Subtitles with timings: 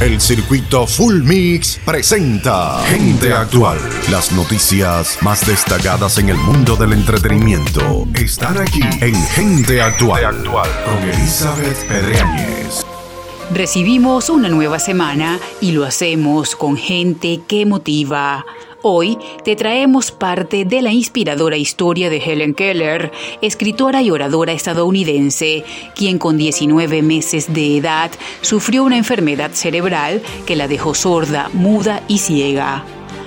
[0.00, 3.80] El circuito Full Mix presenta Gente Actual.
[4.12, 11.02] Las noticias más destacadas en el mundo del entretenimiento están aquí en Gente Actual, con
[11.02, 12.86] Elizabeth Pedreñez.
[13.52, 18.46] Recibimos una nueva semana y lo hacemos con gente que motiva.
[18.82, 23.10] Hoy te traemos parte de la inspiradora historia de Helen Keller,
[23.42, 25.64] escritora y oradora estadounidense,
[25.96, 32.04] quien con 19 meses de edad sufrió una enfermedad cerebral que la dejó sorda, muda
[32.06, 32.84] y ciega.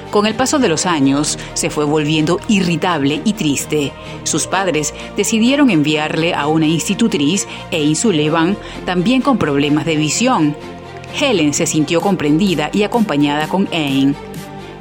[0.09, 3.91] Con el paso de los años, se fue volviendo irritable y triste.
[4.23, 10.55] Sus padres decidieron enviarle a una institutriz, Ain Sullivan, también con problemas de visión.
[11.19, 14.15] Helen se sintió comprendida y acompañada con Ain.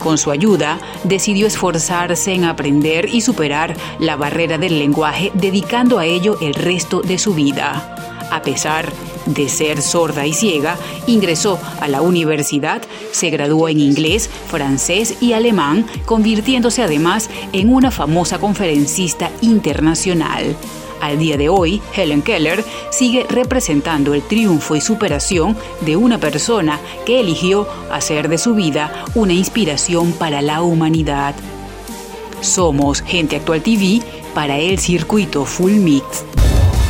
[0.00, 6.06] Con su ayuda, decidió esforzarse en aprender y superar la barrera del lenguaje, dedicando a
[6.06, 7.94] ello el resto de su vida.
[8.30, 8.90] A pesar
[9.26, 12.80] de ser sorda y ciega, ingresó a la universidad,
[13.12, 20.56] se graduó en inglés, francés y alemán, convirtiéndose además en una famosa conferencista internacional.
[21.00, 26.78] Al día de hoy, Helen Keller sigue representando el triunfo y superación de una persona
[27.06, 31.34] que eligió hacer de su vida una inspiración para la humanidad.
[32.42, 34.02] Somos Gente Actual TV
[34.34, 36.24] para el circuito Full Mix.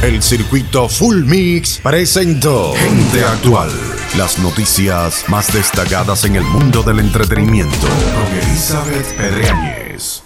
[0.03, 3.71] El circuito Full Mix presentó Gente Actual.
[4.17, 10.19] Las noticias más destacadas en el mundo del entretenimiento con Elizabeth Pedreñez.